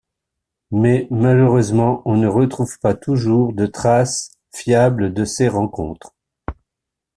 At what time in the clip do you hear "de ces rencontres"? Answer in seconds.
5.13-6.15